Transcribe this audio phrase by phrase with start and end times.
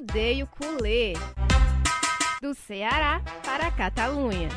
[0.00, 1.12] Arrodeio Culê.
[2.40, 4.48] Do Ceará para a Catalunha.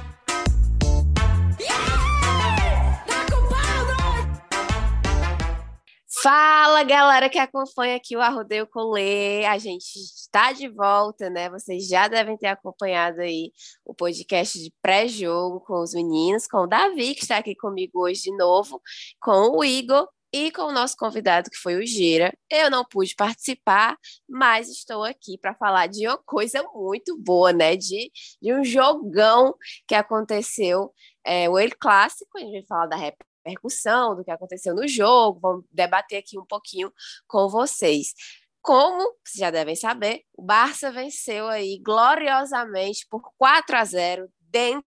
[6.22, 9.44] Fala, galera que acompanha aqui o Arrodeio Colê.
[9.44, 11.50] A gente está de volta, né?
[11.50, 13.52] Vocês já devem ter acompanhado aí
[13.84, 18.22] o podcast de pré-jogo com os meninos, com o Davi, que está aqui comigo hoje
[18.22, 18.82] de novo,
[19.20, 22.34] com o Igor e com o nosso convidado, que foi o Gira.
[22.50, 23.96] Eu não pude participar,
[24.28, 27.76] mas estou aqui para falar de uma coisa muito boa, né?
[27.76, 29.56] De, de um jogão
[29.88, 30.92] que aconteceu,
[31.24, 35.40] é, o El Clássico, a gente vai falar da repercussão, do que aconteceu no jogo,
[35.40, 36.92] vamos debater aqui um pouquinho
[37.28, 38.14] com vocês.
[38.60, 44.93] Como vocês já devem saber, o Barça venceu aí gloriosamente por 4 a 0 dentro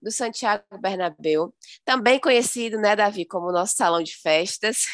[0.00, 4.86] do Santiago Bernabéu, também conhecido, né, Davi, como nosso salão de festas,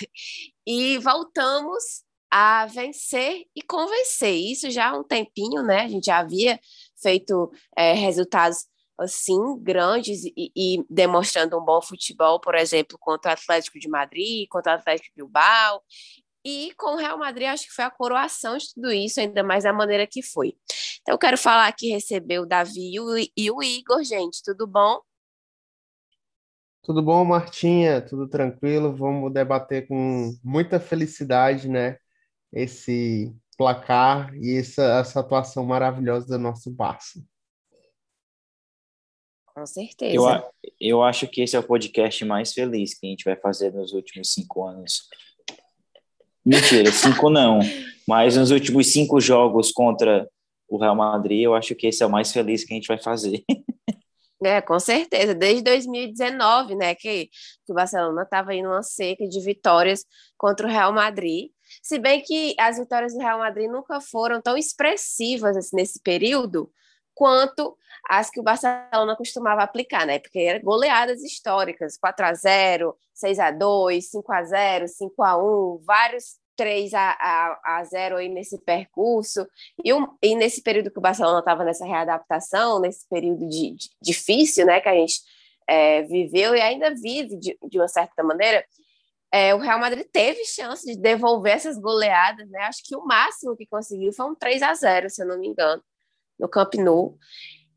[0.66, 4.34] e voltamos a vencer e convencer.
[4.34, 5.80] Isso já há um tempinho, né?
[5.82, 6.60] A gente já havia
[7.00, 8.66] feito é, resultados
[8.98, 14.48] assim grandes e, e, demonstrando um bom futebol, por exemplo, contra o Atlético de Madrid,
[14.50, 15.82] contra o Atlético de Bilbao.
[16.44, 19.64] E com o Real Madrid, acho que foi a coroação de tudo isso, ainda mais
[19.64, 20.54] da maneira que foi.
[21.08, 24.42] Então, eu quero falar que recebeu o Davi e o, e o Igor, gente.
[24.44, 25.00] Tudo bom?
[26.82, 28.02] Tudo bom, Martinha?
[28.02, 28.94] Tudo tranquilo?
[28.94, 31.96] Vamos debater com muita felicidade, né?
[32.52, 37.24] Esse placar e essa, essa atuação maravilhosa do nosso Barça.
[39.46, 40.14] Com certeza.
[40.14, 40.26] Eu,
[40.78, 43.94] eu acho que esse é o podcast mais feliz que a gente vai fazer nos
[43.94, 45.08] últimos cinco anos.
[46.44, 47.60] Mentira, cinco não.
[48.06, 50.28] Mas nos últimos cinco jogos contra
[50.68, 52.98] o Real Madrid, eu acho que esse é o mais feliz que a gente vai
[52.98, 53.42] fazer.
[54.40, 55.34] É, com certeza.
[55.34, 57.26] Desde 2019, né, que,
[57.66, 60.04] que o Barcelona estava indo uma seca de vitórias
[60.36, 61.50] contra o Real Madrid.
[61.82, 66.70] Se bem que as vitórias do Real Madrid nunca foram tão expressivas assim, nesse período
[67.14, 67.76] quanto
[68.08, 70.20] as que o Barcelona costumava aplicar, né?
[70.20, 75.36] Porque eram goleadas históricas, 4 a 0, 6 a 2, 5 a 0, 5 a
[75.36, 79.46] 1, vários 3 a, a, a 0 aí nesse percurso,
[79.84, 83.90] e, um, e nesse período que o Barcelona estava nessa readaptação, nesse período de, de,
[84.02, 85.20] difícil né, que a gente
[85.68, 88.64] é, viveu e ainda vive de, de uma certa maneira,
[89.30, 92.60] é, o Real Madrid teve chance de devolver essas goleadas, né?
[92.60, 95.46] Acho que o máximo que conseguiu foi um 3 a 0 se eu não me
[95.46, 95.82] engano,
[96.40, 97.16] no Camp Nou.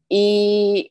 [0.09, 0.90] E,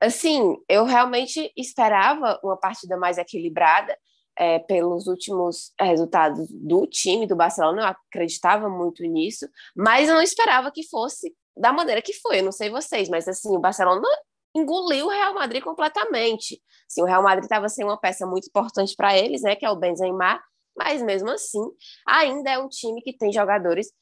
[0.00, 3.96] assim, eu realmente esperava uma partida mais equilibrada,
[4.40, 9.46] é, pelos últimos resultados do time do Barcelona, eu acreditava muito nisso,
[9.76, 12.38] mas eu não esperava que fosse da maneira que foi.
[12.38, 14.08] Eu não sei vocês, mas assim, o Barcelona
[14.56, 16.58] engoliu o Real Madrid completamente.
[16.90, 19.70] Assim, o Real Madrid estava sem uma peça muito importante para eles, né, que é
[19.70, 20.42] o Benzema,
[20.74, 21.62] mas mesmo assim,
[22.06, 23.92] ainda é um time que tem jogadores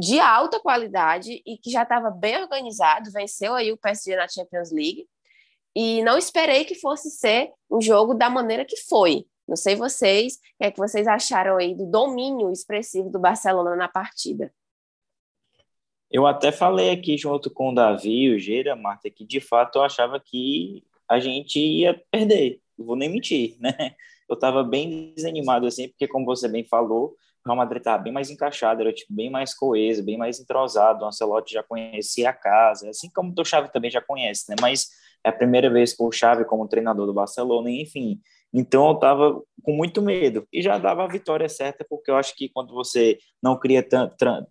[0.00, 4.72] de alta qualidade e que já estava bem organizado, venceu aí o PSG na Champions
[4.72, 5.06] League.
[5.76, 9.26] E não esperei que fosse ser um jogo da maneira que foi.
[9.46, 13.76] Não sei vocês, o que é que vocês acharam aí do domínio expressivo do Barcelona
[13.76, 14.52] na partida?
[16.10, 19.78] Eu até falei aqui junto com o Davi e o Geira, Marta, que de fato
[19.78, 22.60] eu achava que a gente ia perder.
[22.78, 23.94] Não vou nem mentir, né?
[24.28, 28.12] Eu estava bem desanimado assim, porque como você bem falou, o Real Madrid estava bem
[28.12, 31.04] mais encaixado, era tipo, bem mais coeso, bem mais entrosado.
[31.04, 34.56] O Ancelotti já conhecia a casa, assim como o Xavi também já conhece, né?
[34.60, 34.88] Mas
[35.22, 38.20] é a primeira vez com o Xavi como treinador do Barcelona, enfim,
[38.54, 42.36] então eu estava com muito medo e já dava a vitória certa, porque eu acho
[42.36, 43.82] que quando você não cria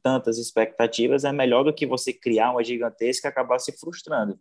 [0.04, 4.38] tantas expectativas, é melhor do que você criar uma gigantesca e acabar se frustrando.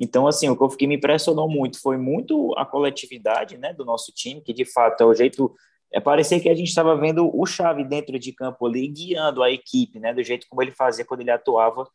[0.00, 4.42] Então, assim, o que me impressionou muito foi muito a coletividade né, do nosso time,
[4.42, 5.54] que de fato é o jeito.
[5.92, 9.50] É parecer que a gente estava vendo o Chave dentro de campo ali, guiando a
[9.50, 11.88] equipe, né, do jeito como ele fazia quando ele atuava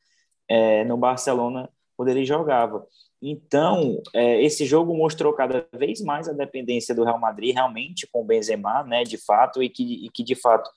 [0.50, 2.88] é, no Barcelona, quando ele jogava.
[3.22, 8.22] Então, é, esse jogo mostrou cada vez mais a dependência do Real Madrid realmente com
[8.22, 10.68] o Benzema, né, de fato, e que, e que de fato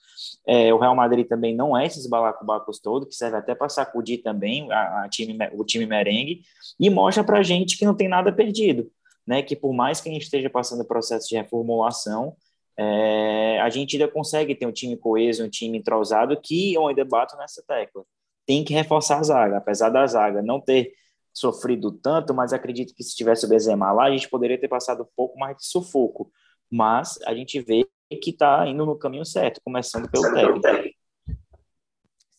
[0.45, 4.21] é, o Real Madrid também não é esses balacobacos todo, que serve até para sacudir
[4.21, 6.41] também a, a time, o time merengue,
[6.79, 8.91] e mostra para a gente que não tem nada perdido,
[9.25, 12.35] né, que por mais que a gente esteja passando processo de reformulação,
[12.77, 17.03] é, a gente ainda consegue ter um time coeso, um time entrosado, que eu ainda
[17.05, 18.03] bato nessa tecla.
[18.45, 20.93] Tem que reforçar a zaga, apesar da zaga não ter
[21.35, 25.03] sofrido tanto, mas acredito que se tivesse o Benzema lá, a gente poderia ter passado
[25.03, 26.31] um pouco mais de sufoco.
[26.71, 27.85] Mas a gente vê
[28.21, 30.97] que está indo no caminho certo, começando pelo técnico.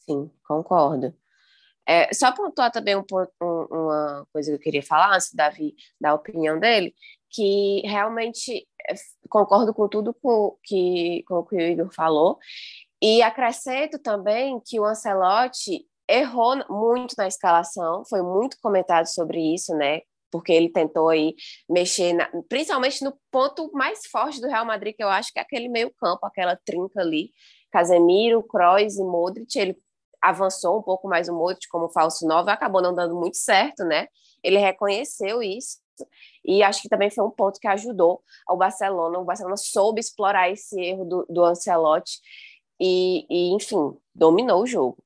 [0.01, 1.15] Sim, concordo.
[1.87, 3.05] É, só pontuar também um,
[3.41, 6.95] um, uma coisa que eu queria falar, antes do Davi dar a opinião dele,
[7.31, 8.95] que realmente é,
[9.29, 12.39] concordo com tudo com, que, com o que o Igor falou,
[13.01, 19.75] e acrescento também que o Ancelotti errou muito na escalação, foi muito comentado sobre isso,
[19.75, 20.01] né?
[20.31, 21.35] Porque ele tentou aí
[21.69, 25.43] mexer, na, principalmente no ponto mais forte do Real Madrid, que eu acho que é
[25.43, 27.31] aquele meio-campo, aquela trinca ali,
[27.71, 29.57] Casemiro, Kroos e Modric.
[29.59, 29.77] Ele
[30.21, 34.09] avançou um pouco mais o Modric como falso 9, acabou não dando muito certo, né?
[34.43, 35.79] Ele reconheceu isso
[36.45, 39.19] e acho que também foi um ponto que ajudou ao Barcelona.
[39.19, 42.21] O Barcelona soube explorar esse erro do, do Ancelotti
[42.81, 44.99] e, e, enfim, dominou o jogo.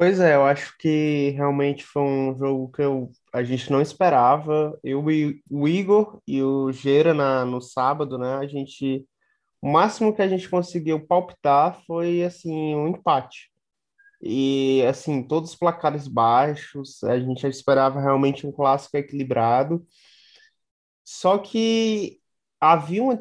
[0.00, 4.78] Pois é, eu acho que realmente foi um jogo que eu, a gente não esperava.
[4.82, 8.36] Eu e o Igor e o Gera na, no sábado, né?
[8.36, 9.06] A gente.
[9.60, 13.50] O máximo que a gente conseguiu palpitar foi assim um empate.
[14.22, 19.86] E assim, todos os placares baixos, a gente esperava realmente um clássico equilibrado.
[21.04, 22.20] Só que
[22.60, 23.18] havia uma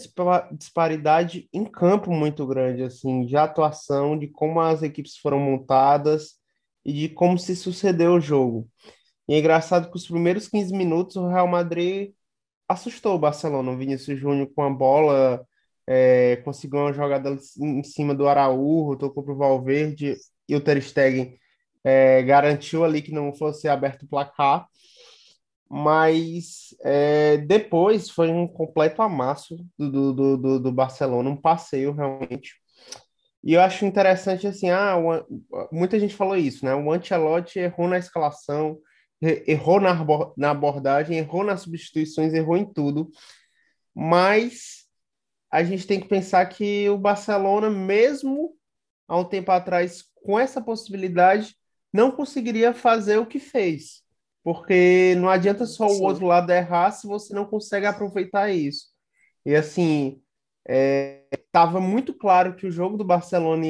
[0.54, 6.39] disparidade em campo muito grande, assim, de atuação, de como as equipes foram montadas
[6.90, 8.68] e de como se sucedeu o jogo.
[9.28, 12.14] E é engraçado que os primeiros 15 minutos o Real Madrid
[12.68, 13.72] assustou o Barcelona.
[13.72, 15.46] O Vinícius Júnior com a bola
[15.88, 20.16] é, conseguiu uma jogada em cima do Araújo, tocou para o Valverde
[20.48, 21.38] e o Ter Stegen
[21.84, 24.68] é, garantiu ali que não fosse aberto o placar.
[25.70, 32.56] Mas é, depois foi um completo amasso do, do, do, do Barcelona, um passeio realmente.
[33.44, 34.96] E eu acho interessante assim, ah,
[35.72, 36.76] muita gente falou isso, né?
[36.76, 38.80] O Ancelotti errou na escalação,
[39.22, 39.96] errou na,
[40.38, 43.10] na abordagem, errou nas substituições, errou em tudo.
[43.96, 44.86] Mas
[45.52, 48.56] a gente tem que pensar que o Barcelona, mesmo
[49.08, 51.56] há um tempo atrás, com essa possibilidade,
[51.92, 54.04] não conseguiria fazer o que fez.
[54.44, 56.00] Porque não adianta só Sim.
[56.00, 58.88] o outro lado errar se você não consegue aproveitar isso.
[59.46, 60.22] E assim,
[60.68, 63.66] estava é, muito claro que o jogo do Barcelona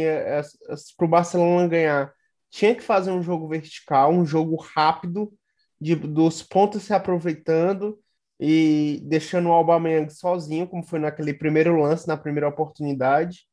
[0.98, 2.14] para o Barcelona ganhar
[2.50, 5.32] tinha que fazer um jogo vertical, um jogo rápido,
[5.80, 8.00] de, dos pontos se aproveitando
[8.40, 13.46] e deixando o Aubameyang sozinho, como foi naquele primeiro lance, na primeira oportunidade.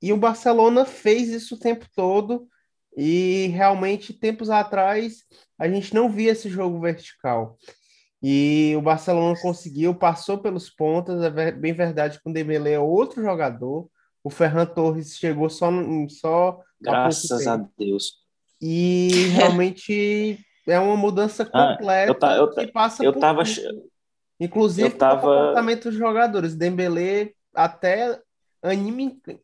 [0.00, 2.48] E o Barcelona fez isso o tempo todo
[2.96, 5.24] e realmente tempos atrás
[5.58, 7.56] a gente não via esse jogo vertical.
[8.22, 13.20] E o Barcelona conseguiu, passou pelos pontas, é bem verdade que o Dembélé é outro
[13.20, 13.88] jogador.
[14.22, 15.68] O Ferran Torres chegou só
[16.08, 18.22] só graças a Deus.
[18.60, 20.38] E realmente
[20.68, 23.42] é uma mudança completa ah, eu, eu, que passa eu por tava
[24.38, 25.16] inclusive eu tava...
[25.16, 26.54] o comportamento dos jogadores.
[26.54, 28.20] Dembélé até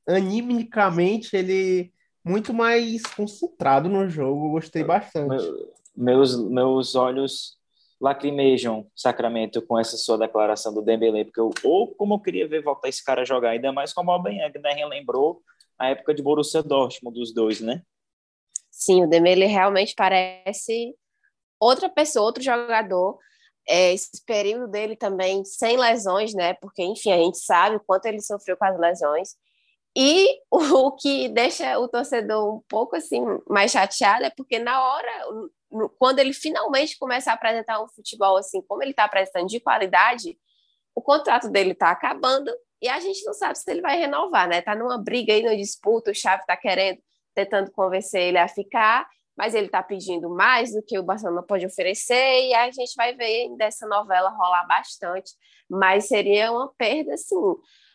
[0.07, 1.93] animicamente ele
[2.25, 5.45] muito mais concentrado no jogo, gostei bastante.
[5.97, 7.59] Meus meus olhos
[8.01, 12.63] lacrimejam Sacramento com essa sua declaração do Dembélé, porque eu, ou como eu queria ver
[12.63, 15.43] voltar esse cara a jogar, ainda mais como o Aubameyang, né, relembrou
[15.79, 17.83] a época de Borussia Dortmund dos dois, né?
[18.71, 20.95] Sim, o Dembélé realmente parece
[21.61, 23.19] outra pessoa, outro jogador.
[23.69, 26.55] É, esse período dele também sem lesões, né?
[26.55, 29.37] Porque, enfim, a gente sabe o quanto ele sofreu com as lesões.
[29.97, 35.51] E o que deixa o torcedor um pouco assim mais chateado é porque na hora,
[35.99, 40.39] quando ele finalmente começa a apresentar um futebol assim, como ele está apresentando de qualidade,
[40.95, 42.51] o contrato dele está acabando
[42.81, 44.63] e a gente não sabe se ele vai renovar, né?
[44.63, 47.01] Tá numa briga aí, numa disputa, o Xavi está querendo,
[47.35, 49.07] tentando convencer ele a ficar,
[49.37, 53.15] mas ele está pedindo mais do que o Barcelona pode oferecer e a gente vai
[53.15, 55.33] ver dessa novela rolar bastante,
[55.69, 57.37] mas seria uma perda, assim,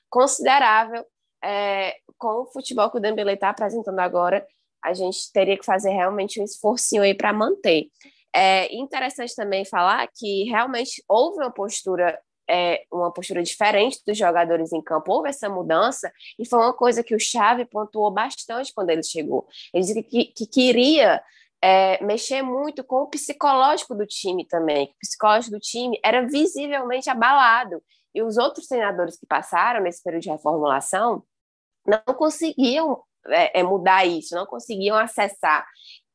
[0.10, 1.06] considerável
[1.44, 4.46] é, com o futebol que o Dembélé está apresentando agora,
[4.84, 7.88] a gente teria que fazer realmente um esforço aí para manter.
[8.36, 14.74] É interessante também falar que realmente houve uma postura é, uma postura diferente dos jogadores
[14.74, 18.90] em campo, houve essa mudança, e foi uma coisa que o Xavi pontuou bastante quando
[18.90, 19.48] ele chegou.
[19.74, 21.24] Ele disse que, que queria
[21.62, 27.10] é, mexer muito com o psicológico do time também, o psicológico do time era visivelmente
[27.10, 27.82] abalado,
[28.14, 31.24] e os outros treinadores que passaram nesse período de reformulação
[31.86, 35.66] não conseguiam é, é, mudar isso, não conseguiam acessar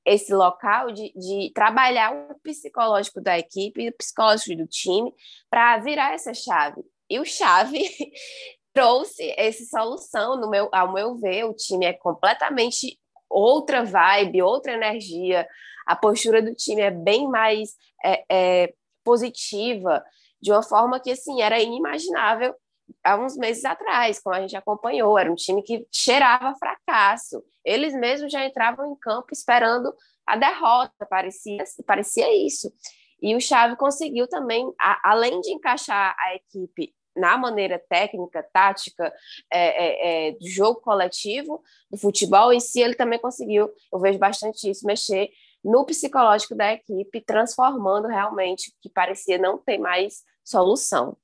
[0.05, 5.13] esse local de, de trabalhar o psicológico da equipe, o psicológico do time,
[5.51, 6.83] para virar essa chave.
[7.11, 7.79] E o chave
[8.73, 12.99] trouxe essa solução, no meu, ao meu ver, o time é completamente
[13.29, 15.47] outra vibe, outra energia,
[15.87, 17.71] a postura do time é bem mais
[18.05, 18.75] é, é,
[19.05, 20.03] positiva,
[20.41, 22.55] de uma forma que assim era inimaginável
[23.05, 27.43] há uns meses atrás, como a gente acompanhou, era um time que cheirava fracasso.
[27.65, 29.95] Eles mesmos já entravam em campo esperando
[30.27, 32.73] a derrota, parecia, parecia isso.
[33.21, 39.13] E o Xavi conseguiu também, a, além de encaixar a equipe na maneira técnica, tática,
[39.53, 44.19] é, é, é, do jogo coletivo, do futebol em si, ele também conseguiu, eu vejo
[44.19, 45.31] bastante isso, mexer
[45.65, 51.17] no psicológico da equipe, transformando realmente o que parecia não ter mais solução.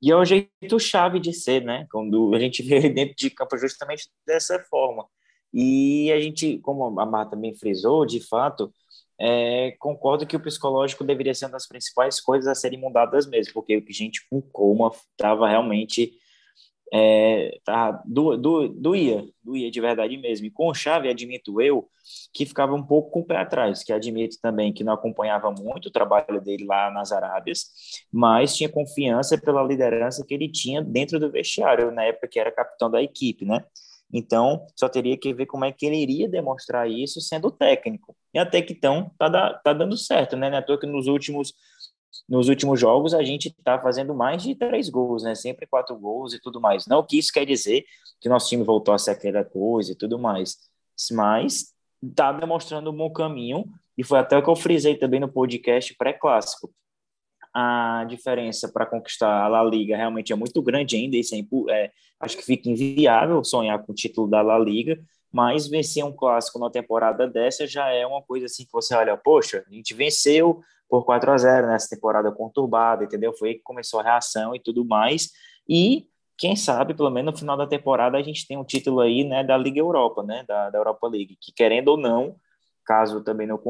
[0.00, 1.86] E é o jeito chave de ser, né?
[1.90, 5.06] Quando a gente vê dentro de campo justamente dessa forma.
[5.52, 8.72] E a gente, como a Marta também frisou, de fato,
[9.18, 13.52] é, concordo que o psicológico deveria ser uma das principais coisas a serem mudadas mesmo,
[13.54, 16.12] porque a gente com coma estava realmente
[16.92, 20.46] é, tá, do, do, doía, doía de verdade mesmo.
[20.46, 21.88] E com Chave, admito eu,
[22.32, 25.86] que ficava um pouco com o pé atrás, que admito também que não acompanhava muito
[25.86, 27.66] o trabalho dele lá nas Arábias,
[28.12, 32.50] mas tinha confiança pela liderança que ele tinha dentro do vestiário, na época que era
[32.50, 33.64] capitão da equipe, né?
[34.12, 38.16] Então, só teria que ver como é que ele iria demonstrar isso sendo técnico.
[38.32, 40.48] E até que então, tá, tá dando certo, né?
[40.48, 41.52] Não é à toa que nos últimos
[42.28, 45.34] nos últimos jogos a gente está fazendo mais de três gols, né?
[45.34, 46.86] Sempre quatro gols e tudo mais.
[46.86, 47.84] Não que isso quer dizer
[48.20, 50.56] que nosso time voltou a ser aquela coisa e tudo mais,
[51.12, 53.64] mas está demonstrando um bom caminho
[53.96, 56.72] e foi até o que eu frisei também no podcast pré-clássico.
[57.52, 61.92] A diferença para conquistar a La Liga realmente é muito grande ainda, isso é, é,
[62.20, 65.00] acho que fica inviável sonhar com o título da La Liga,
[65.32, 69.16] mas vencer um clássico na temporada dessa já é uma coisa assim que você olha,
[69.16, 73.32] poxa, a gente venceu por 4 a 0 nessa temporada conturbada, entendeu?
[73.34, 75.30] Foi aí que começou a reação e tudo mais.
[75.68, 79.24] E quem sabe, pelo menos no final da temporada, a gente tem um título aí,
[79.24, 82.36] né, da Liga Europa, né, da, da Europa League, que querendo ou não,
[82.86, 83.60] caso também não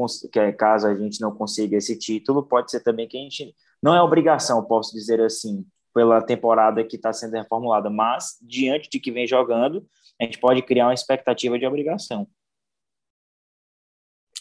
[0.57, 4.01] caso a gente não consiga esse título, pode ser também que a gente não é
[4.01, 9.27] obrigação, posso dizer assim, pela temporada que está sendo reformulada, mas diante de que vem
[9.27, 9.85] jogando,
[10.21, 12.27] a gente pode criar uma expectativa de obrigação.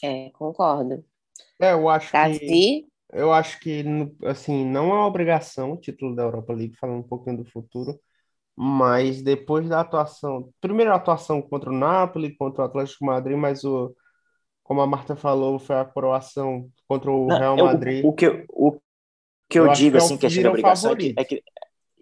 [0.03, 1.05] É, concordo.
[1.61, 3.83] É, eu acho que eu acho que
[4.25, 7.99] assim, não é obrigação o título da Europa League, falando um pouquinho do futuro,
[8.55, 13.95] mas depois da atuação, primeira atuação contra o Napoli, contra o Atlético Madrid, mas o
[14.69, 18.05] como a Marta falou, foi a coroação contra o não, Real Madrid.
[18.05, 18.79] Eu, o, que, o
[19.49, 21.43] que eu, eu digo, que é assim, obrigação, é que, é que,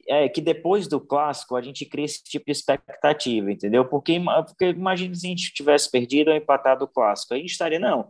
[0.09, 3.85] é que depois do clássico a gente cria esse tipo de expectativa, entendeu?
[3.85, 7.79] Porque, porque imagina se a gente tivesse perdido ou empatado o clássico, a gente estaria,
[7.79, 8.09] não,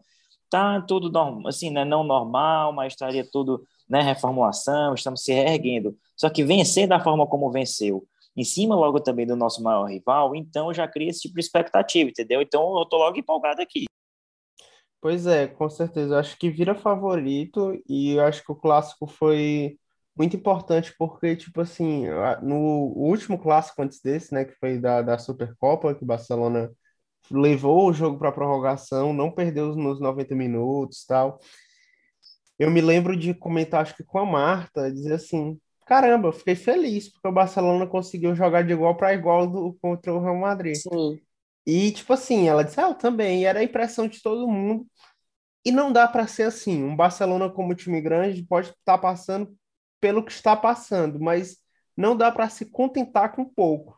[0.51, 5.97] tá tudo normal, assim, né, não normal, mas estaria tudo, né, reformulação, estamos se reerguendo.
[6.17, 10.35] Só que vencer da forma como venceu, em cima logo também do nosso maior rival,
[10.35, 12.43] então já cria esse tipo de expectativa, entendeu?
[12.43, 13.87] Então eu tô logo empolgado aqui.
[15.01, 16.15] Pois é, com certeza.
[16.15, 19.79] Eu acho que vira favorito e eu acho que o clássico foi
[20.17, 22.07] muito importante porque, tipo assim,
[22.43, 22.57] no
[22.97, 26.73] último clássico antes desse, né, que foi da, da Supercopa, que o Barcelona
[27.31, 31.41] levou o jogo para prorrogação, não perdeu nos 90 minutos tal.
[32.59, 36.55] Eu me lembro de comentar, acho que com a Marta, dizer assim: caramba, eu fiquei
[36.55, 40.77] feliz porque o Barcelona conseguiu jogar de igual para igual do, contra o Real Madrid.
[40.77, 41.21] Sim.
[41.67, 43.43] E, tipo assim, ela disse: ah, eu também.
[43.43, 44.87] E era a impressão de todo mundo.
[45.65, 46.83] E não dá para ser assim.
[46.85, 49.55] Um Barcelona como time grande pode estar tá passando
[50.01, 51.59] pelo que está passando, mas
[51.97, 53.96] não dá para se contentar com pouco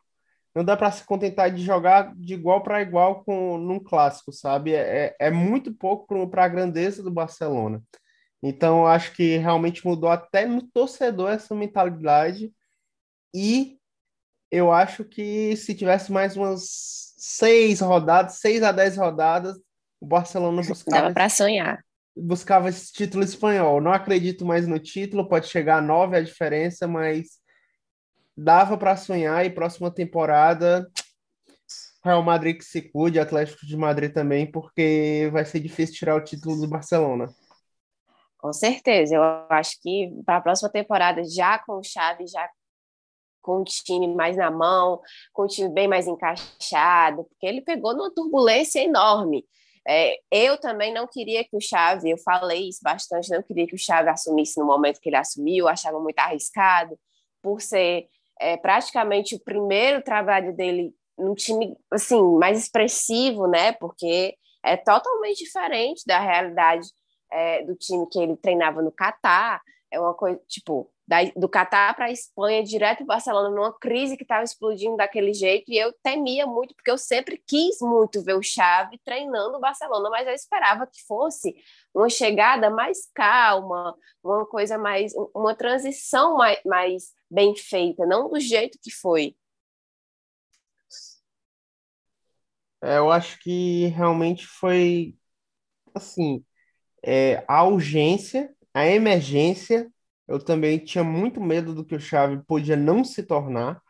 [0.58, 4.74] não dá para se contentar de jogar de igual para igual com num clássico, sabe?
[4.74, 7.80] É, é, é muito pouco para a grandeza do Barcelona.
[8.42, 12.52] Então, acho que realmente mudou até no torcedor essa mentalidade.
[13.32, 13.78] E
[14.50, 19.56] eu acho que se tivesse mais umas seis rodadas, seis a dez rodadas,
[20.00, 21.02] o Barcelona buscava.
[21.02, 21.84] Dava para sonhar.
[22.16, 23.80] Buscava esse título espanhol.
[23.80, 27.38] Não acredito mais no título, pode chegar a nove a diferença, mas
[28.38, 30.88] dava para sonhar e próxima temporada
[32.04, 36.24] Real Madrid que se cuide, Atlético de Madrid também, porque vai ser difícil tirar o
[36.24, 37.28] título do Barcelona.
[38.38, 42.48] Com certeza, eu acho que para a próxima temporada, já com o Xavi, já
[43.42, 45.00] com o time mais na mão,
[45.32, 49.44] com o time bem mais encaixado, porque ele pegou numa turbulência enorme.
[49.86, 53.74] É, eu também não queria que o Xavi, eu falei isso bastante, não queria que
[53.74, 56.96] o Xavi assumisse no momento que ele assumiu, achava muito arriscado,
[57.42, 58.06] por ser
[58.40, 63.72] é praticamente o primeiro trabalho dele num time assim mais expressivo, né?
[63.72, 66.88] Porque é totalmente diferente da realidade
[67.30, 69.60] é, do time que ele treinava no Catar.
[69.90, 74.14] É uma coisa tipo da, do Catar para a Espanha, direto para Barcelona, numa crise
[74.14, 78.34] que estava explodindo daquele jeito, e eu temia muito, porque eu sempre quis muito ver
[78.34, 81.56] o Xavi treinando o Barcelona, mas eu esperava que fosse
[81.94, 88.38] uma chegada mais calma, uma coisa mais, uma transição mais, mais bem feita, não do
[88.38, 89.34] jeito que foi.
[92.82, 95.16] É, eu acho que realmente foi
[95.94, 96.44] assim,
[97.02, 99.90] é, a urgência, a emergência
[100.28, 103.80] Eu também tinha muito medo do que o Xavi podia não se tornar.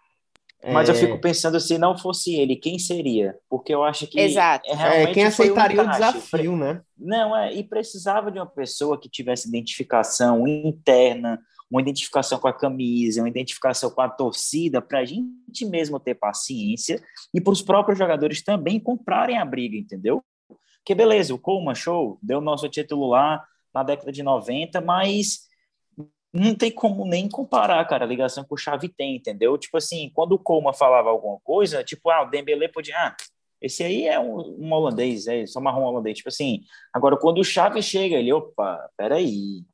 [0.73, 0.93] Mas é...
[0.93, 3.37] eu fico pensando se não fosse ele, quem seria?
[3.49, 4.69] Porque eu acho que Exato.
[4.71, 6.81] É, quem aceitaria um o desafio, né?
[6.97, 11.41] Não, é, e precisava de uma pessoa que tivesse identificação interna,
[11.71, 16.15] uma identificação com a camisa, uma identificação com a torcida, para a gente mesmo ter
[16.15, 17.01] paciência
[17.33, 20.25] e para os próprios jogadores também comprarem a briga, entendeu?
[20.85, 25.48] Que beleza, o Coleman Show deu nosso título lá na década de 90, mas
[26.33, 29.57] não tem como nem comparar, cara, a ligação que o Xavi tem, entendeu?
[29.59, 33.17] Tipo assim, quando o Coleman falava alguma coisa, tipo, ah, o Dembele podia, ah,
[33.61, 37.45] esse aí é um, um holandês, é só marrom holandês, tipo assim, agora quando o
[37.45, 39.65] Xavi chega, ele, opa, peraí,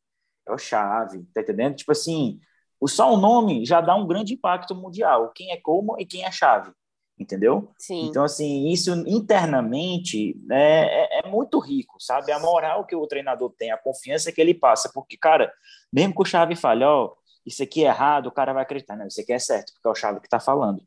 [0.46, 1.76] é o Chave, tá entendendo?
[1.76, 2.40] Tipo assim,
[2.87, 5.32] só o nome já dá um grande impacto mundial.
[5.34, 6.70] Quem é como e quem é Chave,
[7.18, 7.71] entendeu?
[7.78, 8.06] Sim.
[8.06, 12.33] Então, assim, isso internamente é, é, é, muito rico, sabe?
[12.33, 15.52] A moral que o treinador tem, a confiança que ele passa, porque, cara,
[15.92, 17.16] mesmo que o Chave fale, ó, oh,
[17.47, 19.90] isso aqui é errado, o cara vai acreditar, não, isso aqui é certo, porque é
[19.90, 20.83] o Chave que tá falando.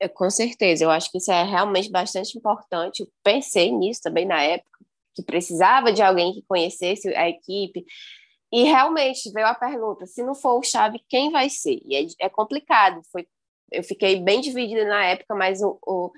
[0.00, 3.00] É, com certeza, eu acho que isso é realmente bastante importante.
[3.02, 7.84] Eu pensei nisso também na época, que precisava de alguém que conhecesse a equipe,
[8.52, 11.80] e realmente veio a pergunta: se não for o Chave, quem vai ser?
[11.84, 13.00] E é, é complicado.
[13.10, 13.26] Foi,
[13.72, 16.12] eu fiquei bem dividida na época, mas o, o,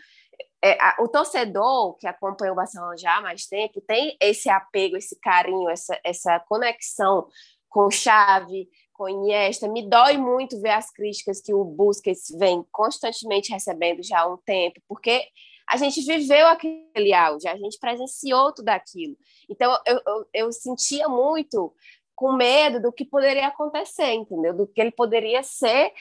[0.63, 4.97] é, a, o torcedor que acompanha o Barcelona já há mais tempo tem esse apego,
[4.97, 7.27] esse carinho, essa, essa conexão
[7.69, 9.69] com Chave, com Iniesta.
[9.69, 14.39] Me dói muito ver as críticas que o Busquets vem constantemente recebendo já há um
[14.39, 15.23] tempo, porque
[15.69, 19.17] a gente viveu aquele auge, a gente presenciou tudo aquilo.
[19.49, 21.75] Então, eu, eu, eu sentia muito
[22.15, 24.55] com medo do que poderia acontecer, entendeu?
[24.55, 25.93] Do que ele poderia ser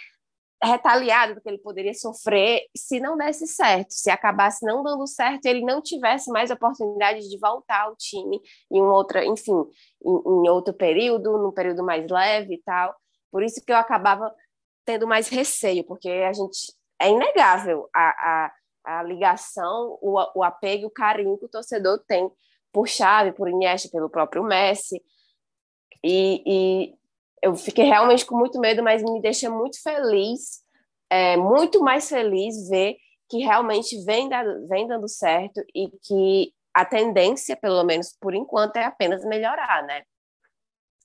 [0.64, 5.46] retaliado, do que ele poderia sofrer se não desse certo, se acabasse não dando certo,
[5.46, 8.40] ele não tivesse mais oportunidade de voltar ao time
[8.72, 9.66] em um outra, enfim,
[10.04, 12.96] em, em outro período, num período mais leve e tal.
[13.32, 14.34] Por isso que eu acabava
[14.86, 18.52] tendo mais receio, porque a gente é inegável a,
[18.86, 22.30] a, a ligação, o, o apego, o carinho que o torcedor tem
[22.72, 25.02] por Xavi, por Iniesta, pelo próprio Messi,
[26.04, 26.96] e, e
[27.44, 30.62] eu fiquei realmente com muito medo, mas me deixa muito feliz,
[31.10, 32.96] é, muito mais feliz ver
[33.30, 38.78] que realmente vem, dado, vem dando certo e que a tendência, pelo menos por enquanto,
[38.78, 40.04] é apenas melhorar, né?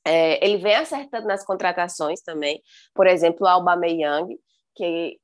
[0.06, 2.62] É, ele vem acertando nas contratações também,
[2.94, 4.38] por exemplo, o Aubameyang,
[4.76, 5.18] que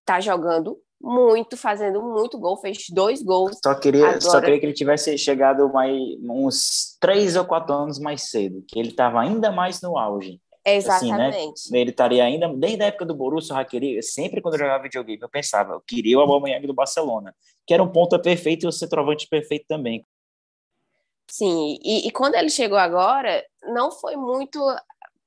[0.00, 3.58] está jogando muito, fazendo muito gol, fez dois gols.
[3.64, 4.20] Só queria, agora.
[4.20, 8.78] só queria que ele tivesse chegado mais uns três ou quatro anos mais cedo, que
[8.78, 10.38] ele estava ainda mais no auge.
[10.76, 11.52] Exatamente.
[11.54, 11.80] Assim, né?
[11.80, 15.20] Ele estaria ainda, desde a época do Borussia, eu queria, sempre quando eu jogava videogame,
[15.20, 17.34] eu pensava, eu queria o Aubameyang do Barcelona,
[17.66, 20.04] que era um ponto perfeito e o centroavante perfeito também.
[21.30, 24.58] Sim, e, e quando ele chegou agora, não foi muito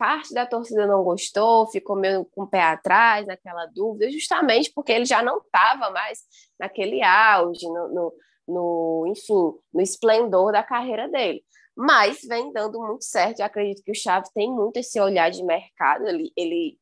[0.01, 4.91] parte da torcida não gostou, ficou meio com o pé atrás, naquela dúvida, justamente porque
[4.91, 6.21] ele já não estava mais
[6.59, 8.13] naquele auge, no, no,
[8.47, 11.43] no, enfim, no esplendor da carreira dele.
[11.75, 15.43] Mas vem dando muito certo, eu acredito que o Chaves tem muito esse olhar de
[15.43, 16.77] mercado, ele, ele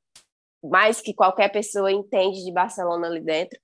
[0.63, 3.57] mais que qualquer pessoa entende de Barcelona ali dentro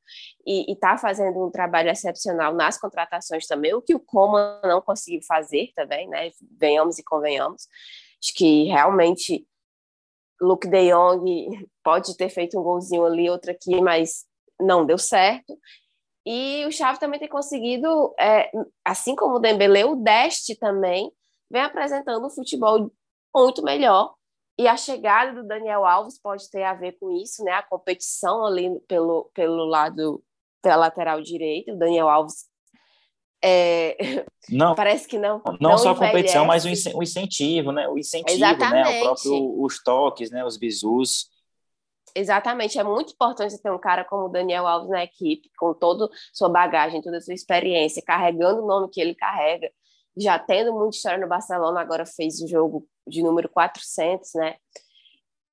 [0.46, 5.22] e está fazendo um trabalho excepcional nas contratações também, o que o Coman não conseguiu
[5.28, 6.32] fazer também, né?
[6.58, 7.68] Venhamos e convenhamos.
[8.24, 9.46] Acho que realmente
[10.42, 14.26] Luke De Jong pode ter feito um golzinho ali, outro aqui, mas
[14.60, 15.58] não deu certo.
[16.26, 18.52] E o Xavi também tem conseguido, é,
[18.84, 21.12] assim como o Dembele, o Deste também
[21.52, 22.92] vem apresentando um futebol
[23.34, 24.14] muito melhor.
[24.58, 27.52] E a chegada do Daniel Alves pode ter a ver com isso, né?
[27.52, 30.24] A competição ali pelo, pelo lado,
[30.62, 31.74] pela lateral direita.
[31.74, 32.46] O Daniel Alves
[33.44, 33.96] é,
[34.50, 35.40] não, parece que não.
[35.46, 37.88] Não, não só a competição, mas o incentivo, né?
[37.88, 38.90] O incentivo, Exatamente.
[38.90, 39.00] né?
[39.00, 40.44] O próprio, os toques, né?
[40.44, 41.30] Os bisus.
[42.18, 46.10] Exatamente, é muito importante ter um cara como o Daniel Alves na equipe, com toda
[46.34, 49.70] sua bagagem, toda a sua experiência, carregando o nome que ele carrega,
[50.18, 54.56] já tendo muita história no Barcelona, agora fez o jogo de número 400, né?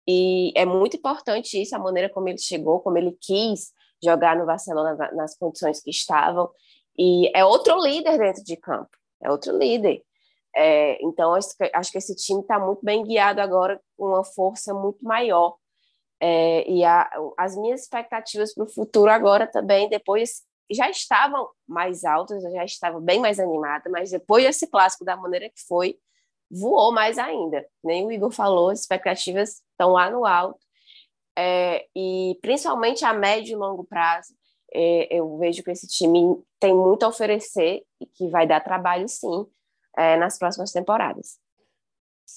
[0.07, 3.73] E é muito importante isso, a maneira como ele chegou, como ele quis
[4.03, 6.49] jogar no Barcelona nas condições que estavam.
[6.97, 10.01] E é outro líder dentro de campo, é outro líder.
[10.55, 11.57] É, então, acho
[11.91, 15.57] que esse time está muito bem guiado agora, com uma força muito maior.
[16.25, 22.05] É, e a, as minhas expectativas para o futuro agora também, depois, já estavam mais
[22.05, 25.99] altas, já estava bem mais animada, mas depois desse clássico da maneira que foi,
[26.49, 27.67] voou mais ainda.
[27.83, 30.61] Nem o Igor falou, as expectativas estão lá no alto.
[31.37, 34.33] É, e principalmente a médio e longo prazo,
[34.73, 39.09] é, eu vejo que esse time tem muito a oferecer e que vai dar trabalho,
[39.09, 39.45] sim,
[39.97, 41.42] é, nas próximas temporadas.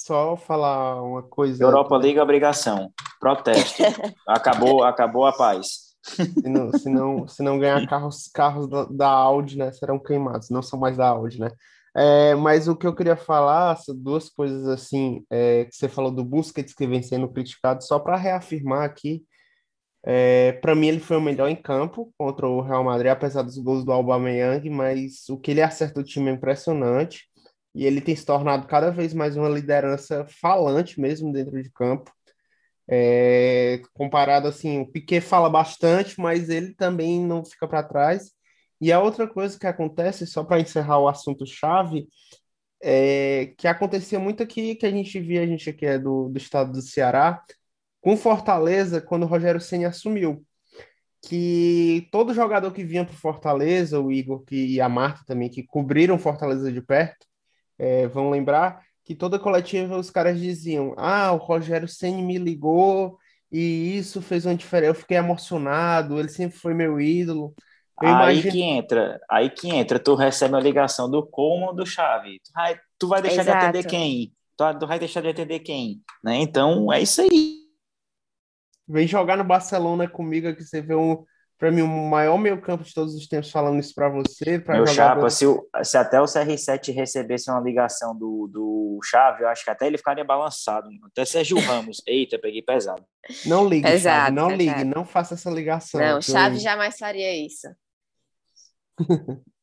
[0.03, 1.63] Só falar uma coisa.
[1.63, 2.91] Europa Liga obrigação.
[3.19, 3.81] Protesto.
[4.27, 5.95] acabou, acabou a paz.
[6.03, 10.49] Se não, se não, se não ganhar carros, carros da, da Audi, né, serão queimados.
[10.49, 11.49] Não são mais da Audi, né?
[11.95, 16.25] É, mas o que eu queria falar, duas coisas assim, é, que você falou do
[16.25, 19.23] Busquets que vem sendo criticado, só para reafirmar aqui,
[20.05, 23.57] é, para mim ele foi o melhor em campo contra o Real Madrid, apesar dos
[23.57, 27.29] gols do Aubameyang, mas o que ele acerta o time é impressionante
[27.75, 32.09] e ele tem se tornado cada vez mais uma liderança falante mesmo dentro de campo.
[32.87, 38.31] É, comparado assim, o Piquet fala bastante, mas ele também não fica para trás.
[38.79, 42.07] E a outra coisa que acontece, só para encerrar o assunto chave,
[42.81, 46.37] é que acontecia muito aqui, que a gente via, a gente aqui é do, do
[46.37, 47.43] estado do Ceará,
[48.01, 50.45] com Fortaleza, quando o Rogério Ceni assumiu,
[51.21, 55.63] que todo jogador que vinha para Fortaleza, o Igor que, e a Marta também, que
[55.63, 57.25] cobriram Fortaleza de perto,
[57.77, 63.17] é, vão lembrar que toda coletiva os caras diziam: Ah, o Rogério Ceni me ligou
[63.51, 64.91] e isso fez uma diferença.
[64.91, 67.53] Eu fiquei emocionado, ele sempre foi meu ídolo.
[68.01, 68.51] Eu aí imagino...
[68.51, 72.41] que entra, aí que entra, tu recebe a ligação do como do chave.
[72.43, 73.59] Tu vai, tu vai deixar Exato.
[73.59, 74.33] de atender quem?
[74.57, 76.01] Tu, tu vai deixar de atender quem?
[76.23, 76.37] Né?
[76.37, 77.63] Então é isso aí.
[78.87, 81.23] Vem jogar no Barcelona comigo que você vê um,
[81.57, 84.59] para mim, o maior meio campo de todos os tempos falando isso para você.
[84.59, 89.43] Pra Meu chapa, se, o, se até o CR7 recebesse uma ligação do, do Chave,
[89.43, 90.89] eu acho que até ele ficaria balançado.
[91.05, 92.01] Até Sérgio Ramos.
[92.07, 93.05] Eita, peguei pesado.
[93.45, 95.99] Não ligue, Chave, não ligue, não faça essa ligação.
[95.99, 96.59] Não, Chave eu...
[96.59, 97.67] jamais faria isso.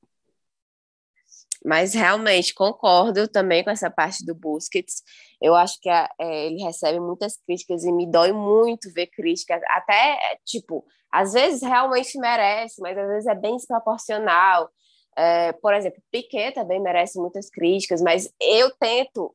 [1.65, 5.03] Mas realmente concordo também com essa parte do Busquets.
[5.41, 9.61] Eu acho que a, é, ele recebe muitas críticas e me dói muito ver críticas,
[9.69, 14.69] até tipo, às vezes realmente merece, mas às vezes é bem desproporcional.
[15.17, 19.35] É, por exemplo, Piquet também merece muitas críticas, mas eu tento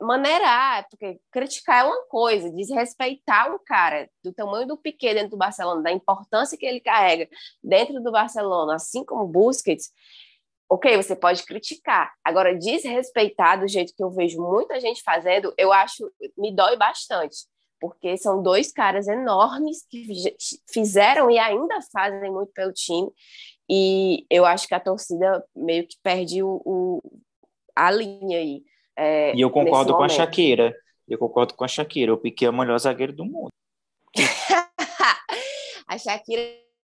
[0.00, 5.36] maneirar, porque criticar é uma coisa, desrespeitar um cara do tamanho do Piquet dentro do
[5.36, 7.28] Barcelona, da importância que ele carrega
[7.62, 9.90] dentro do Barcelona, assim como Busquets,
[10.68, 12.12] ok, você pode criticar.
[12.24, 17.46] Agora, desrespeitar do jeito que eu vejo muita gente fazendo, eu acho, me dói bastante,
[17.80, 20.06] porque são dois caras enormes que
[20.70, 23.10] fizeram e ainda fazem muito pelo time,
[23.68, 27.02] e eu acho que a torcida meio que perde o, o
[27.76, 28.62] a linha aí.
[28.96, 30.74] É, e eu concordo com a Shakira.
[31.06, 32.12] Eu concordo com a Shakira.
[32.12, 33.50] O Piquet é o melhor zagueiro do mundo.
[35.86, 36.42] a Shakira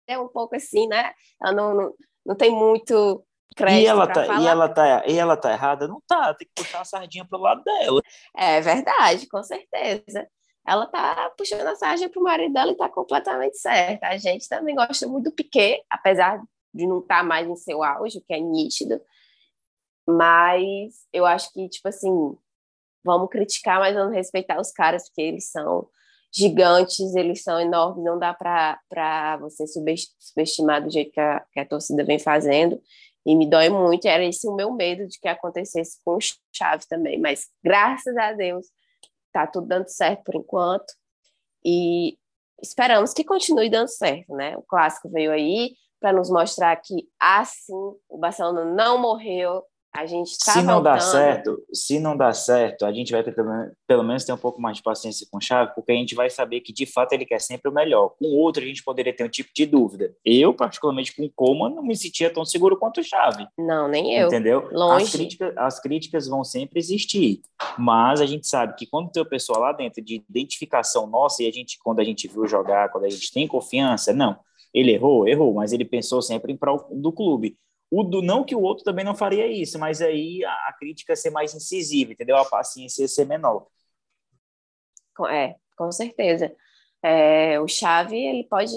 [0.06, 1.12] é um pouco assim, né?
[1.42, 4.40] Ela não, não, não tem muito crédito e ela tá falar.
[4.40, 5.88] E ela tá, e ela tá errada?
[5.88, 6.34] Não tá.
[6.34, 8.00] Tem que puxar a sardinha pro lado dela.
[8.34, 10.28] É verdade, com certeza.
[10.66, 14.08] Ela tá puxando a sardinha pro marido dela e tá completamente certa.
[14.08, 16.42] A gente também gosta muito do Piquet, apesar
[16.74, 19.00] de não estar tá mais em seu auge, o que é nítido.
[20.08, 22.36] Mas eu acho que, tipo assim,
[23.04, 25.88] vamos criticar, mas vamos respeitar os caras, porque eles são
[26.34, 31.66] gigantes, eles são enormes, não dá para você subestimar do jeito que a, que a
[31.66, 32.80] torcida vem fazendo.
[33.26, 36.18] E me dói muito, era esse o meu medo de que acontecesse com o
[36.52, 37.20] Chaves também.
[37.20, 38.66] Mas graças a Deus,
[39.32, 40.94] tá tudo dando certo por enquanto.
[41.64, 42.16] E
[42.62, 44.56] esperamos que continue dando certo, né?
[44.56, 47.74] O clássico veio aí para nos mostrar que assim
[48.08, 49.64] o Barcelona não morreu,
[49.96, 50.94] a gente tá se não voltando.
[50.94, 53.34] dá certo, se não dá certo, a gente vai ter,
[53.86, 56.28] pelo menos ter um pouco mais de paciência com o Chave, porque a gente vai
[56.28, 58.10] saber que de fato ele quer sempre o melhor.
[58.18, 60.14] Com o outro a gente poderia ter um tipo de dúvida.
[60.24, 63.46] Eu, particularmente com o Coma, não me sentia tão seguro quanto o Chave.
[63.58, 64.26] Não, nem eu.
[64.26, 64.68] Entendeu?
[64.72, 65.04] Longe.
[65.04, 67.40] As críticas, as críticas vão sempre existir,
[67.78, 71.48] mas a gente sabe que quando tem o pessoal lá dentro de identificação nossa e
[71.48, 74.38] a gente quando a gente viu jogar, quando a gente tem confiança, não,
[74.74, 77.56] ele errou, errou, mas ele pensou sempre em prol do clube.
[77.90, 81.14] O do não que o outro também não faria isso, mas aí a, a crítica
[81.14, 82.36] ser mais incisiva, entendeu?
[82.36, 83.66] A paciência ser menor.
[85.30, 86.54] É, com certeza.
[87.02, 88.74] É, o chave ele pode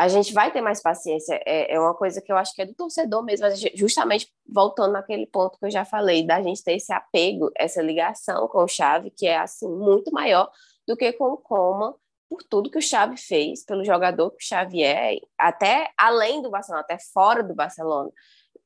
[0.00, 1.38] a gente vai ter mais paciência.
[1.44, 5.26] É, é, uma coisa que eu acho que é do torcedor mesmo, justamente voltando naquele
[5.26, 9.10] ponto que eu já falei, da gente ter esse apego, essa ligação com o Chave,
[9.10, 10.50] que é assim muito maior
[10.88, 11.94] do que com o Coma
[12.30, 16.48] por tudo que o Xavi fez, pelo jogador que o Xavi é, até além do
[16.48, 18.08] Barcelona, até fora do Barcelona,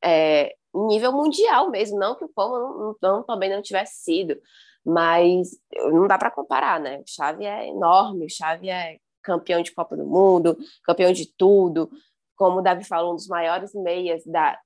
[0.05, 4.39] é, nível mundial mesmo, não que o Como não, não, também não tivesse sido,
[4.85, 5.49] mas
[5.91, 6.99] não dá para comparar, né?
[6.99, 11.91] O Xavi é enorme, o Xavi é campeão de Copa do Mundo, campeão de tudo,
[12.37, 14.59] como o Davi falou, um dos maiores meias da,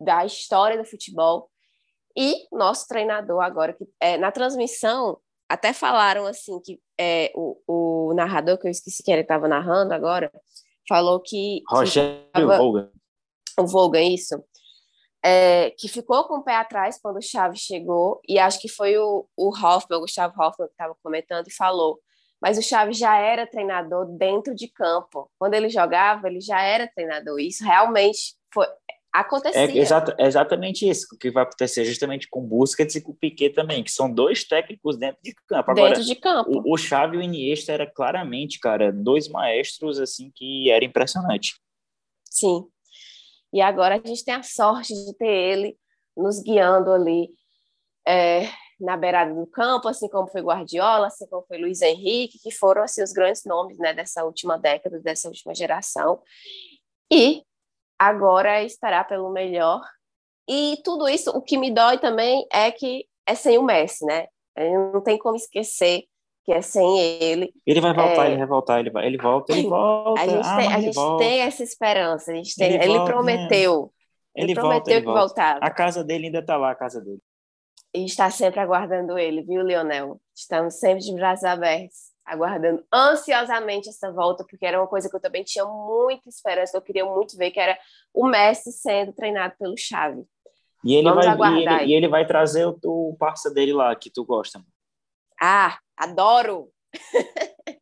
[0.00, 1.50] da história do futebol.
[2.16, 8.14] E nosso treinador agora, que é, na transmissão, até falaram assim que é, o, o
[8.14, 10.30] narrador, que eu esqueci que ele estava narrando agora,
[10.88, 11.62] falou que.
[11.68, 12.92] Rogério tava, Volga.
[13.58, 14.34] O Volga, isso.
[15.24, 18.96] é, que ficou com o pé atrás quando o Chaves chegou, e acho que foi
[18.98, 21.98] o, o Hoffman, o Gustavo Hoffman, que estava comentando e falou.
[22.40, 25.28] Mas o Chaves já era treinador dentro de campo.
[25.38, 27.40] Quando ele jogava, ele já era treinador.
[27.40, 28.66] Isso realmente foi,
[29.12, 29.60] acontecia.
[29.60, 33.50] É, exata, é exatamente isso que vai acontecer justamente com Busquets e com o Piquet
[33.50, 35.70] também, que são dois técnicos dentro de campo.
[35.70, 36.62] Agora, dentro de campo.
[36.64, 41.54] O, o Xavi e o Iniesta era claramente, cara, dois maestros assim que era impressionante.
[42.24, 42.64] Sim.
[43.52, 45.78] E agora a gente tem a sorte de ter ele
[46.16, 47.30] nos guiando ali
[48.06, 52.50] é, na beirada do campo, assim como foi Guardiola, assim como foi Luiz Henrique, que
[52.50, 56.22] foram assim, os grandes nomes né, dessa última década, dessa última geração.
[57.10, 57.42] E
[57.98, 59.80] agora é esperar pelo melhor.
[60.48, 64.26] E tudo isso, o que me dói também é que é sem o Messi, né?
[64.56, 66.04] Não tem como esquecer
[66.48, 67.52] que é sem ele.
[67.66, 68.28] Ele vai voltar, é...
[68.28, 70.22] ele vai voltar, ele vai, ele volta, ele volta.
[70.22, 73.12] A gente, ah, tem, a gente tem, essa esperança, a gente tem, ele, ele volta,
[73.12, 73.92] prometeu.
[74.34, 75.20] Ele, ele prometeu volta, ele que volta.
[75.20, 75.58] voltava.
[75.60, 77.20] A casa dele ainda está lá, a casa dele.
[77.94, 80.18] E está sempre aguardando ele, viu, Leonel?
[80.34, 85.20] Estamos sempre de braços abertos, aguardando ansiosamente essa volta, porque era uma coisa que eu
[85.20, 87.78] também tinha muita esperança, eu queria muito ver, que era
[88.12, 90.24] o Messi sendo treinado pelo Xavi.
[90.84, 93.94] E ele, Vamos vai, e ele, e ele, vai trazer o, o parça dele lá,
[93.96, 94.62] que tu gosta.
[95.40, 96.70] Ah, adoro!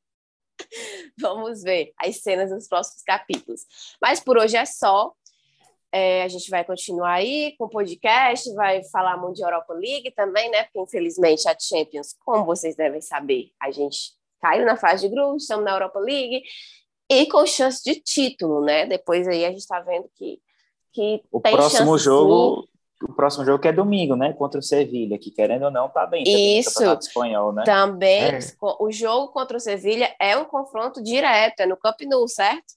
[1.21, 3.63] Vamos ver as cenas dos próximos capítulos.
[4.01, 5.13] Mas por hoje é só.
[5.93, 10.11] É, a gente vai continuar aí com o podcast, vai falar muito de Europa League
[10.11, 10.65] também, né?
[10.65, 15.43] Porque infelizmente a Champions, como vocês devem saber, a gente caiu na fase de grupos,
[15.43, 16.43] estamos na Europa League
[17.09, 18.87] e com chance de título, né?
[18.87, 20.41] Depois aí a gente está vendo que,
[20.93, 22.69] que o próximo jogo
[23.03, 24.33] o próximo jogo que é domingo, né?
[24.33, 26.25] Contra o Sevilha, que querendo ou não, tá bem.
[26.27, 26.83] Isso.
[26.95, 27.63] Espanhol, né?
[27.65, 28.23] Também.
[28.23, 28.39] É.
[28.81, 32.75] O jogo contra o Sevilha é um confronto direto, é no Camp Nou, certo?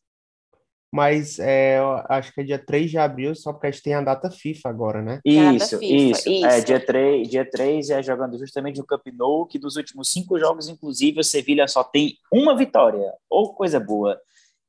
[0.91, 1.78] Mas é,
[2.10, 4.69] acho que é dia 3 de abril, só porque a gente tem a data FIFA
[4.69, 5.19] agora, né?
[5.23, 6.45] Isso, FIFA, isso, isso.
[6.45, 10.39] É, dia 3, dia 3 é jogando justamente no Camp Nou, que dos últimos cinco
[10.39, 13.13] jogos, inclusive, o Sevilha só tem uma vitória.
[13.30, 14.19] Ou coisa boa.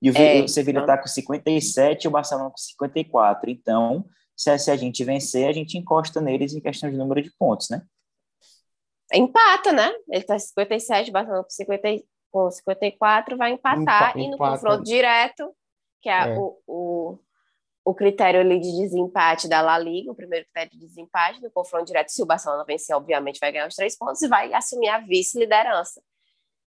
[0.03, 1.03] E o, é, o Sevilha está então...
[1.05, 3.51] com 57 e o Barcelona com 54.
[3.51, 4.05] Então,
[4.37, 7.71] se, se a gente vencer, a gente encosta neles em questão de número de pontos,
[7.71, 7.83] né?
[9.13, 9.91] Empata, né?
[10.09, 14.11] Ele tá 57, Barcelona com, 50, com 54, vai empatar.
[14.11, 14.53] Empa, e no empata.
[14.53, 15.55] confronto direto,
[16.01, 16.39] que é, é.
[16.39, 17.19] O, o,
[17.85, 21.87] o, critério ali de desempate da La Liga, o primeiro critério de desempate, no confronto
[21.87, 24.99] direto, se o Barcelona vencer, obviamente vai ganhar os três pontos e vai assumir a
[24.99, 26.03] vice-liderança.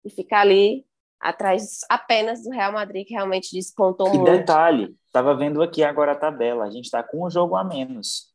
[0.04, 0.86] E ficar ali
[1.20, 4.30] atrás apenas do Real Madrid, que realmente despontou e muito.
[4.30, 8.28] detalhe, estava vendo aqui agora a tabela, a gente está com um jogo a menos.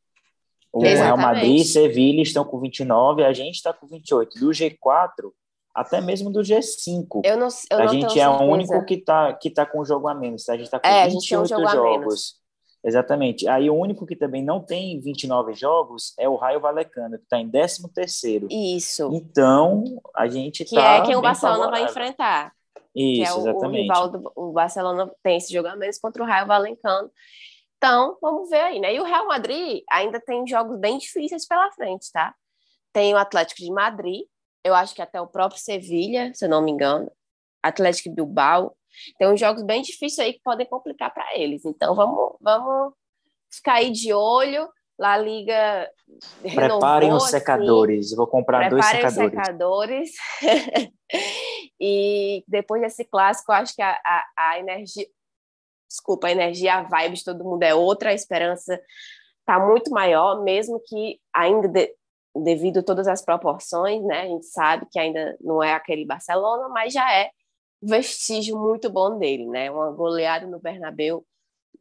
[0.71, 1.03] O Exatamente.
[1.03, 4.39] Real Madrid e Sevilha estão com 29, a gente está com 28.
[4.39, 5.32] Do G4,
[5.73, 7.21] até mesmo do G5.
[7.23, 9.86] Eu não, eu a não gente é o único que está que tá com um
[9.86, 10.45] jogo a menos.
[10.45, 10.53] Tá?
[10.53, 12.43] A gente está com é, 28 um jogos.
[12.83, 13.47] Exatamente.
[13.47, 17.39] Aí o único que também não tem 29 jogos é o Raio Valecano, que está
[17.39, 18.47] em 13 terceiro.
[18.51, 19.09] Isso.
[19.13, 22.51] Então, a gente Que tá é quem o Barcelona vai enfrentar.
[22.93, 23.79] Isso, que é o, exatamente.
[23.79, 27.09] o rival do o Barcelona tem esse jogo a menos contra o Raio Valencano.
[27.77, 28.93] Então, vamos ver aí, né?
[28.93, 32.36] E o Real Madrid ainda tem jogos bem difíceis pela frente, tá?
[32.91, 34.21] Tem o Atlético de Madrid,
[34.63, 37.12] eu acho que até o próprio Sevilha, se eu não me engano,
[37.62, 38.76] Atlético Bilbao.
[39.17, 41.65] Tem uns jogos bem difíceis aí que podem complicar para eles.
[41.65, 42.93] Então, vamos, vamos
[43.52, 44.69] ficar aí de olho.
[44.97, 45.89] La Liga
[46.43, 48.15] renovou, Preparem os assim, secadores.
[48.15, 49.32] Vou comprar dois secadores.
[49.32, 50.12] secadores.
[51.80, 55.08] e depois desse clássico, eu acho que a, a, a, energia,
[55.89, 58.80] desculpa, a energia, a vibe de todo mundo é outra, a esperança
[59.39, 61.93] está muito maior, mesmo que ainda de,
[62.36, 64.22] devido a todas as proporções, né?
[64.22, 67.30] A gente sabe que ainda não é aquele Barcelona, mas já é
[67.82, 69.69] vestígio muito bom dele, né?
[69.69, 71.26] Uma goleada no Bernabéu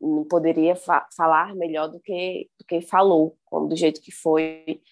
[0.01, 4.83] não poderia fa falar melhor do que do que falou, como do jeito que foi.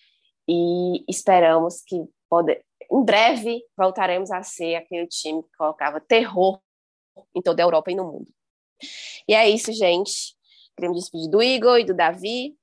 [0.49, 6.61] E esperamos que em breve voltaremos a ser aquele time que colocava terror
[7.35, 8.33] em toda a Europa e no mundo.
[9.29, 10.35] E é isso, gente.
[10.77, 12.57] Queremos despedir do Igor e do Davi.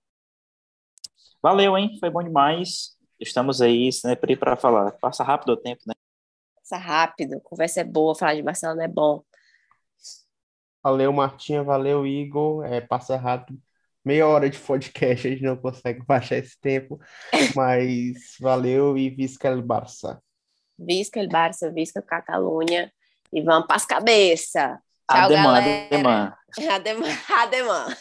[1.48, 1.96] Valeu, hein?
[1.98, 2.98] Foi bom demais.
[3.18, 4.92] Estamos aí sempre para falar.
[5.00, 5.94] Passa rápido o tempo, né?
[6.58, 7.40] Passa rápido.
[7.40, 9.24] Conversa é boa, falar de Barcelona é bom.
[10.84, 11.64] Valeu, Martinha.
[11.64, 12.66] Valeu, Igor.
[12.66, 13.58] É, passa rápido
[14.04, 17.00] meia hora de podcast, a gente não consegue baixar esse tempo,
[17.56, 20.22] mas valeu e visca el Barça.
[20.78, 22.92] Visca el Barça, visca Catalunha
[23.32, 24.78] e vamos para as cabeças.
[25.10, 25.88] Tchau, ademã, galera.
[25.96, 26.38] Ademã.
[26.70, 27.96] Ademã, ademã.